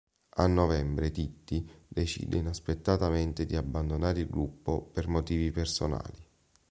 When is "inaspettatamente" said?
2.37-3.45